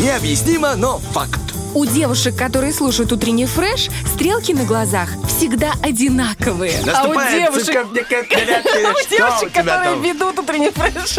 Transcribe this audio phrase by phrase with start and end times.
[0.00, 1.38] Необъяснимо, но факт.
[1.74, 6.72] У девушек, которые слушают утренний фреш, стрелки на глазах всегда одинаковые.
[6.78, 11.18] А у Наступает девушек- А у девушек, у тебя которые ведут утренний фреш,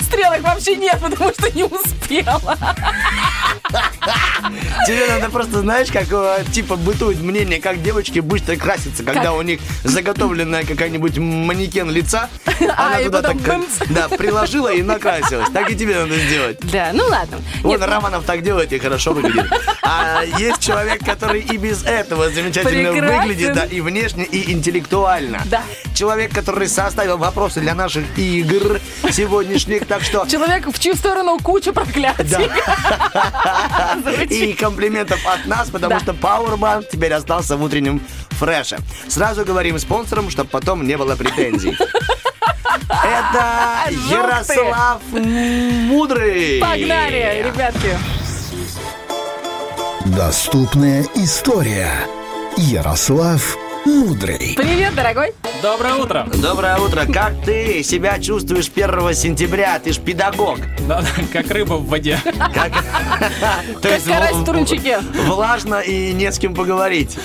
[0.00, 2.58] стрелок вообще нет, потому что не успела.
[4.86, 9.42] Тебе надо просто, знаешь, как э, типа бытует мнение, как девочки быстро красятся, когда у
[9.42, 12.28] них заготовленная какая-нибудь манекен лица,
[12.76, 13.78] она и туда так, бымц.
[13.90, 15.48] да, приложила и накрасилась.
[15.52, 16.58] Так и тебе надо сделать.
[16.72, 17.38] Да, ну ладно.
[17.62, 19.44] Вот Нет, Романов так делает и хорошо выглядит.
[19.82, 25.42] А есть человек, который и без этого замечательно выглядит, да, и внешне, и интеллектуально.
[25.46, 25.62] Да.
[25.94, 28.80] Человек, который составил вопросы для наших игр
[29.10, 30.26] сегодняшних, так что...
[30.26, 32.48] Человек, в чью сторону куча проклятий.
[34.30, 36.00] И комплиментов от нас, потому Да.
[36.00, 38.78] что Powerbank теперь остался в утреннем фреше.
[39.08, 41.76] Сразу говорим спонсорам, чтобы потом не было претензий.
[42.88, 43.92] Это.
[44.10, 46.58] Ярослав Мудрый.
[46.60, 47.98] Погнали, ребятки.
[50.06, 51.90] Доступная история.
[52.56, 54.54] Ярослав Мудрый.
[54.56, 55.34] Привет, дорогой.
[55.62, 56.26] Доброе утро.
[56.42, 57.04] Доброе утро.
[57.12, 59.78] Как ты себя чувствуешь 1 сентября?
[59.78, 60.58] Ты ж педагог.
[60.88, 62.18] Да, как рыба в воде.
[62.52, 62.72] Как,
[63.82, 64.98] То есть карась в- турничке.
[65.26, 67.16] Влажно и не с кем поговорить.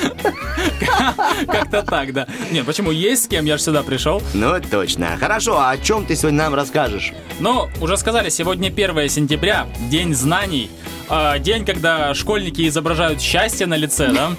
[1.48, 2.28] Как-то так, да.
[2.52, 2.92] Нет, почему?
[2.92, 4.22] Есть с кем, я же сюда пришел.
[4.34, 5.18] Ну, точно.
[5.20, 7.14] Хорошо, а о чем ты сегодня нам расскажешь?
[7.40, 10.70] Но уже сказали, сегодня 1 сентября, День знаний.
[11.10, 14.32] А, День, когда школьники изображают счастье на лице, да?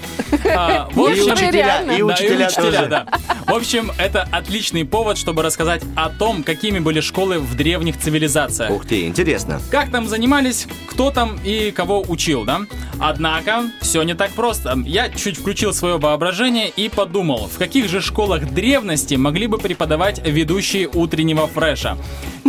[0.55, 1.91] А, В И общем, учителя, реально.
[1.93, 2.85] и Да, учителя тоже.
[2.87, 3.05] да.
[3.47, 8.71] В общем, это отличный повод, чтобы рассказать о том, какими были школы в древних цивилизациях.
[8.71, 9.61] Ух ты, интересно.
[9.71, 12.61] Как там занимались, кто там и кого учил, да?
[12.99, 14.77] Однако, все не так просто.
[14.85, 20.21] Я чуть включил свое воображение и подумал, в каких же школах древности могли бы преподавать
[20.25, 21.97] ведущие утреннего фреша.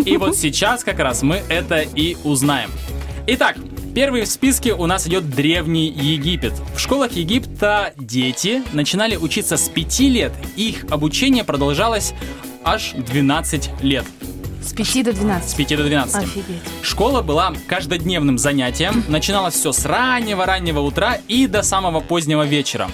[0.04, 2.70] И вот сейчас как раз мы это и узнаем.
[3.26, 3.56] Итак,
[3.94, 6.52] Первый в списке у нас идет Древний Египет.
[6.76, 12.14] В школах Египта дети начинали учиться с 5 лет, их обучение продолжалось
[12.62, 14.04] аж 12 лет.
[14.62, 15.56] С 5 до С 12.
[15.56, 16.16] 5 до 12.
[16.22, 16.44] Офигеть.
[16.82, 19.02] Школа была каждодневным занятием.
[19.08, 22.88] Начиналось все с раннего-раннего утра и до самого позднего вечера.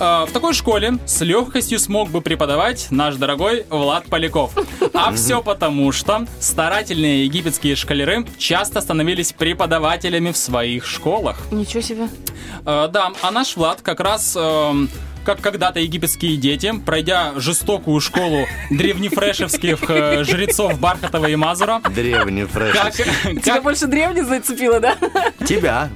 [0.00, 4.52] Э, В такой школе с легкостью смог бы преподавать наш дорогой Влад Поляков.
[4.94, 11.36] А все потому, что старательные египетские шкалеры часто становились преподавателями в своих школах.
[11.50, 12.08] Ничего себе.
[12.66, 14.36] Э, Да, а наш Влад как раз...
[15.30, 22.74] как когда-то египетские дети, пройдя жестокую школу древнефрешевских э, жрецов Бархатова и Мазура, Древний фреш.
[22.74, 24.96] как, Тебя как, больше древний зацепило, да?
[25.46, 25.90] Тебя.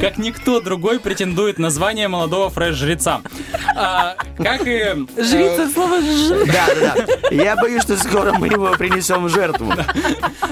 [0.00, 3.20] как никто другой претендует на звание молодого фреш-жреца.
[3.74, 4.70] А, как и...
[4.70, 6.46] э, Жрица, слово жрица.
[6.46, 7.28] Да, да, да.
[7.34, 9.72] Я боюсь, что скоро мы его принесем в жертву.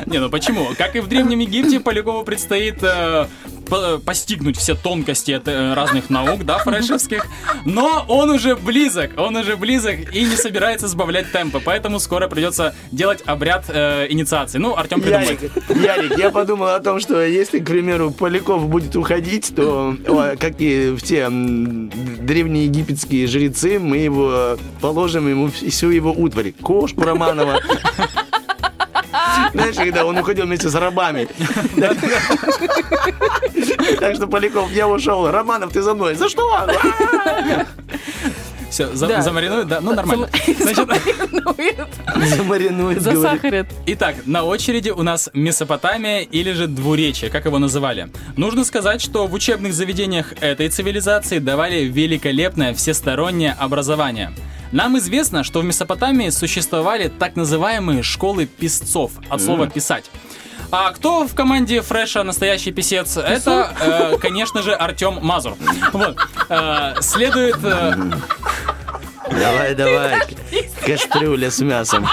[0.07, 0.71] Не, ну почему?
[0.77, 3.27] Как и в Древнем Египте, Полякову предстоит э,
[3.69, 7.27] по- постигнуть все тонкости от, э, разных наук, да, фрешевских.
[7.65, 12.75] Но он уже близок, он уже близок и не собирается сбавлять темпы, поэтому скоро придется
[12.93, 14.59] делать обряд э, инициации.
[14.59, 15.41] Ну, Артем придумает.
[15.43, 19.97] Ярик, Ярик, я подумал о том, что если, к примеру, Поляков будет уходить, то,
[20.39, 26.53] как и все древнеегипетские жрецы, мы его положим ему всю его утварь.
[26.53, 27.61] Кошку Романова.
[29.53, 31.29] Знаешь, когда он уходил вместе с рабами.
[34.01, 35.31] Так что, Поляков, я ушел.
[35.31, 36.15] Романов, ты за мной.
[36.15, 36.67] За что?
[38.71, 39.23] Все, за- Да.
[39.23, 39.81] замаринует, да?
[39.81, 40.29] Ну, нормально.
[40.59, 40.89] Значит,
[42.37, 43.23] Замаринует, говорит.
[43.23, 43.67] Засахарят.
[43.87, 48.09] Итак, на очереди у нас Месопотамия или же Двуречие, как его называли.
[48.37, 54.33] Нужно сказать, что в учебных заведениях этой цивилизации давали великолепное всестороннее образование.
[54.73, 60.11] Нам известно, что в Месопотамии существовали так называемые школы писцов, от слова «писать».
[60.73, 63.17] А кто в команде Фреша настоящий писец?
[63.17, 65.55] Это, э, конечно же, Артем Мазур.
[65.93, 66.17] Вот.
[66.49, 67.57] Э, следует...
[67.63, 67.95] э,
[69.31, 70.21] Давай, давай.
[70.85, 72.07] Кастрюля с мясом.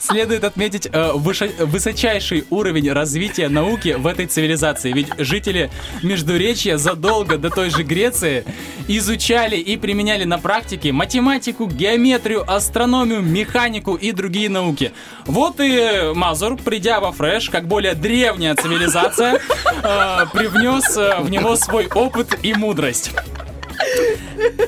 [0.00, 4.92] Следует отметить э, высочайший уровень развития науки в этой цивилизации.
[4.92, 5.70] Ведь жители
[6.02, 8.44] Междуречья задолго до той же Греции
[8.86, 14.92] изучали и применяли на практике математику, геометрию, астрономию, механику и другие науки.
[15.26, 21.56] Вот и Мазур, придя во Фреш, как более древняя цивилизация, э, привнес э, в него
[21.56, 23.10] свой опыт и мудрость.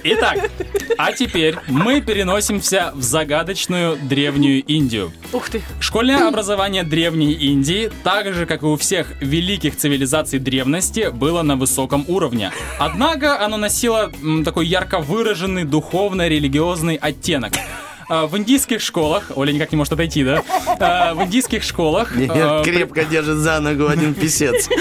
[0.04, 0.50] Итак,
[0.98, 5.12] а теперь мы переносимся в загадочную древнюю Индию.
[5.32, 5.62] Ух ты.
[5.80, 11.56] Школьное образование Древней Индии, так же, как и у всех великих цивилизаций древности, было на
[11.56, 12.50] высоком уровне.
[12.78, 17.52] Однако оно носило м, такой ярко выраженный духовно-религиозный оттенок.
[18.08, 20.42] А, В индийских школах, Оля никак не может отойти, да?
[20.80, 24.68] А, В индийских школах Нет, а, крепко держит за ногу один писец.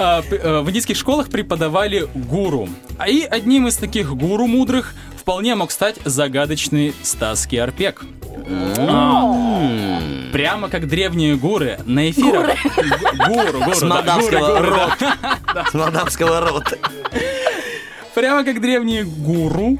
[0.00, 2.68] а, э, в индийских школах преподавали гуру.
[2.98, 8.02] А И одним из таких гуру мудрых вполне мог стать загадочный Стас Киарпек.
[8.78, 10.00] А,
[10.32, 12.50] Прямо как древние гуры на эфирах.
[13.26, 15.16] Гу- Гуру, гуру, С да, молдавского гуры, гуры, да.
[15.54, 15.66] рота.
[15.70, 16.78] С молдавского рота.
[18.14, 19.78] Прямо как древние гуру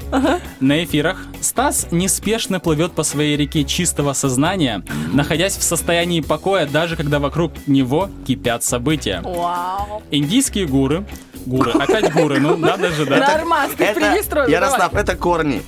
[0.59, 4.83] на эфирах, Стас неспешно плывет по своей реке чистого сознания,
[5.13, 9.21] находясь в состоянии покоя, даже когда вокруг него кипят события.
[9.23, 10.01] Вау.
[10.11, 11.05] Индийские гуры,
[11.45, 13.17] гуры, опять гуры, ну надо же, да?
[13.17, 14.47] Нормас, ты Это, перестроил.
[14.49, 15.61] Ярослав, это корни.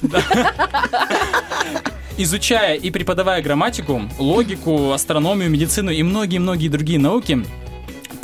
[2.18, 7.44] Изучая и преподавая грамматику, логику, астрономию, медицину и многие-многие другие науки,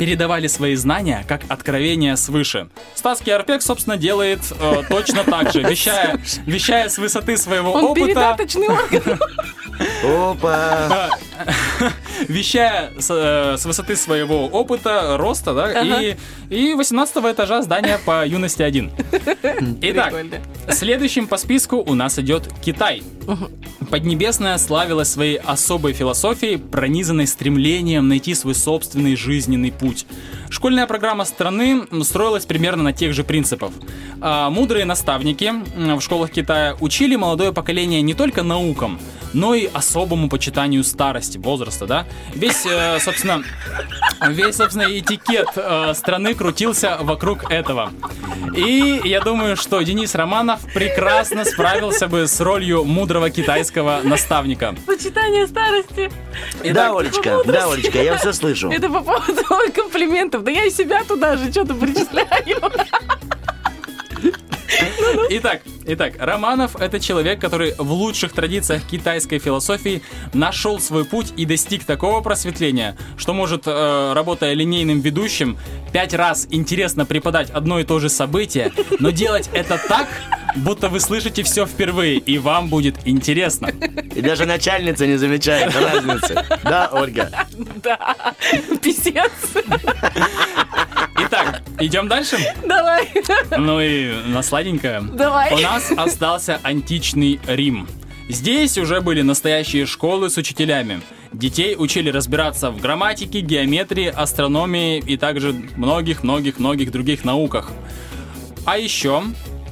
[0.00, 2.70] передавали свои знания как откровение свыше.
[2.94, 8.06] Стас Киарпек, собственно, делает э, точно так же, вещая, вещая с высоты своего Он опыта.
[8.06, 9.20] передаточный орган.
[10.02, 11.10] Опа.
[12.28, 16.00] вещая с, э, с высоты своего опыта, роста, да, Ага.
[16.00, 16.16] и,
[16.50, 18.90] и 18 этажа здания по юности 1.
[19.82, 20.36] Итак, Прикольно.
[20.70, 23.02] следующим по списку у нас идет Китай.
[23.90, 30.06] Поднебесная славилась своей особой философией, пронизанной стремлением найти свой собственный жизненный путь.
[30.48, 33.70] Школьная программа страны строилась примерно на тех же принципах.
[34.20, 35.52] А, Мудрые наставники
[35.96, 39.00] в школах Китая учили молодое поколение не только наукам,
[39.32, 42.06] но и особому почитанию старости, возраста, да?
[42.34, 43.42] Весь, э, собственно,
[44.28, 47.92] весь, собственно, этикет э, страны крутился вокруг этого.
[48.56, 54.74] И я думаю, что Денис Романов прекрасно справился бы с ролью мудрого китайского наставника.
[54.86, 56.10] Сочетание старости.
[56.64, 58.70] Да, Олечка, да, Олечка, я все слышу.
[58.70, 59.42] Это по поводу
[59.74, 60.44] комплиментов.
[60.44, 62.60] Да я и себя туда же что-то причисляю.
[65.32, 70.02] Итак, итак, Романов это человек, который в лучших традициях китайской философии
[70.34, 75.56] нашел свой путь и достиг такого просветления, что может, э, работая линейным ведущим,
[75.92, 80.08] пять раз интересно преподать одно и то же событие, но делать это так,
[80.56, 83.70] будто вы слышите все впервые, и вам будет интересно.
[84.16, 86.44] И даже начальница не замечает разницы.
[86.64, 87.30] Да, Ольга?
[87.84, 88.16] Да.
[88.82, 89.30] Писец.
[91.22, 92.36] Итак, идем дальше.
[92.64, 93.08] Давай.
[93.56, 95.00] Ну и на сладенькое.
[95.00, 95.52] Давай.
[95.54, 97.88] У нас остался античный Рим.
[98.28, 101.00] Здесь уже были настоящие школы с учителями.
[101.32, 107.70] Детей учили разбираться в грамматике, геометрии, астрономии и также многих-многих-многих других науках.
[108.64, 109.24] А еще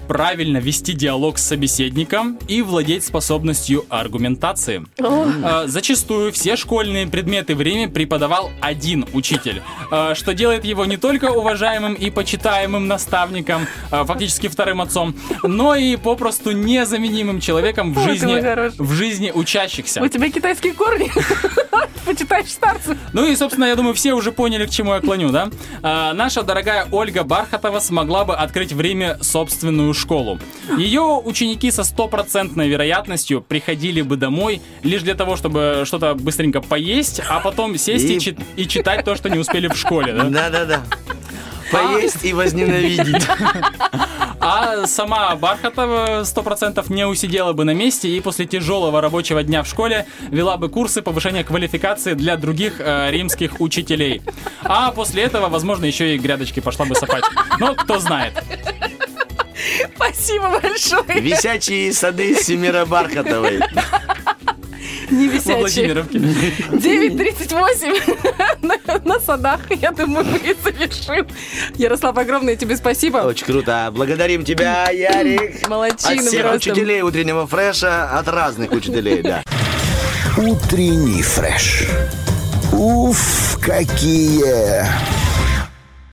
[0.09, 4.85] правильно вести диалог с собеседником и владеть способностью аргументации.
[4.99, 10.97] А, Зачастую все школьные предметы в Риме преподавал один учитель, а, что делает его не
[10.97, 17.99] только уважаемым и почитаемым наставником, а, фактически вторым отцом, но и попросту незаменимым человеком в
[17.99, 20.03] Ой, жизни, в жизни учащихся.
[20.03, 21.13] У тебя китайские корни.
[22.07, 22.97] Почитаешь старцев.
[23.13, 25.51] Ну и, собственно, я думаю, все уже поняли, к чему я клоню, да?
[25.83, 30.39] Наша дорогая Ольга Бархатова смогла бы открыть в Риме собственную школу.
[30.79, 37.21] Ее ученики со стопроцентной вероятностью приходили бы домой лишь для того, чтобы что-то быстренько поесть,
[37.29, 40.25] а потом сесть и, И- чит- и читать то, что не успели в школе, да?
[40.25, 40.81] Да-да-да.
[41.71, 43.27] Поесть и возненавидеть.
[44.41, 49.63] А сама Бархатова сто процентов не усидела бы на месте и после тяжелого рабочего дня
[49.65, 54.23] в школе вела бы курсы повышения квалификации для других э, римских учителей.
[54.63, 57.25] А после этого, возможно, еще и грядочки пошла бы сопать.
[57.59, 58.33] Но кто знает.
[59.97, 61.21] Спасибо большое.
[61.21, 63.61] Висячие сады Семира Бархатовой.
[65.11, 65.57] Не висячие.
[65.95, 66.19] Владимировке.
[66.19, 69.61] 9.38 на, на садах.
[69.71, 71.27] Я думаю, мы и завершим.
[71.77, 73.19] Ярослав, огромное тебе спасибо.
[73.19, 73.91] Очень круто.
[73.93, 75.67] Благодарим тебя, Ярик.
[75.69, 76.57] Молодчина От всех просто.
[76.71, 79.43] учителей утреннего фреша, от разных учителей, да.
[80.37, 81.85] Утренний фреш.
[82.73, 84.85] Уф, какие